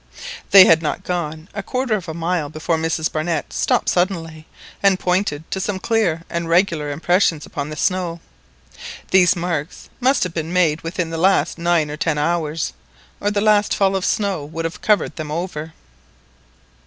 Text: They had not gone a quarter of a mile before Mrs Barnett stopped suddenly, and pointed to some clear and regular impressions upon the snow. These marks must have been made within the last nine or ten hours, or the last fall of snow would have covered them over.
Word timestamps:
They 0.49 0.65
had 0.65 0.81
not 0.81 1.03
gone 1.03 1.47
a 1.53 1.61
quarter 1.61 1.93
of 1.93 2.09
a 2.09 2.15
mile 2.15 2.49
before 2.49 2.75
Mrs 2.75 3.11
Barnett 3.11 3.53
stopped 3.53 3.87
suddenly, 3.87 4.47
and 4.81 4.99
pointed 4.99 5.43
to 5.51 5.59
some 5.59 5.77
clear 5.77 6.23
and 6.27 6.49
regular 6.49 6.89
impressions 6.89 7.45
upon 7.45 7.69
the 7.69 7.75
snow. 7.75 8.19
These 9.11 9.35
marks 9.35 9.89
must 9.99 10.23
have 10.23 10.33
been 10.33 10.51
made 10.51 10.81
within 10.81 11.11
the 11.11 11.19
last 11.19 11.59
nine 11.59 11.91
or 11.91 11.97
ten 11.97 12.17
hours, 12.17 12.73
or 13.19 13.29
the 13.29 13.41
last 13.41 13.75
fall 13.75 13.95
of 13.95 14.03
snow 14.03 14.43
would 14.43 14.65
have 14.65 14.81
covered 14.81 15.17
them 15.17 15.29
over. 15.29 15.71